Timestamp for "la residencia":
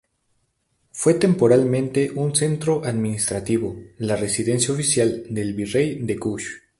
3.99-4.73